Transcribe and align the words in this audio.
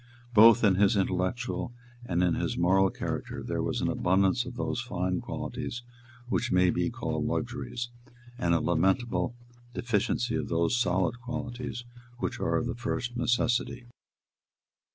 Both 0.33 0.63
in 0.63 0.77
his 0.77 0.97
intellectual 0.97 1.73
and 2.07 2.23
in 2.23 2.33
his 2.33 2.57
moral 2.57 2.89
character 2.89 3.43
there 3.43 3.61
was 3.61 3.81
an 3.81 3.87
abundance 3.87 4.45
of 4.45 4.55
those 4.55 4.81
fine 4.81 5.21
qualities 5.21 5.83
which 6.27 6.51
may 6.51 6.71
be 6.71 6.89
called 6.89 7.23
luxuries, 7.27 7.91
and 8.35 8.55
a 8.55 8.59
lamentable 8.61 9.35
deficiency 9.75 10.33
of 10.33 10.49
those 10.49 10.75
solid 10.75 11.19
qualities 11.21 11.85
which 12.17 12.39
are 12.39 12.57
of 12.57 12.65
the 12.65 12.73
first 12.73 13.15
necessity. 13.15 13.85